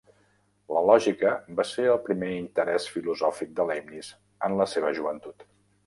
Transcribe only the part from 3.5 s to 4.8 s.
de Leibniz en la